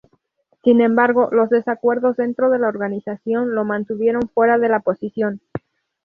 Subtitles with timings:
[0.63, 5.41] Sin embargo, los desacuerdos dentro de la organización lo mantuvieron fuera de la posición.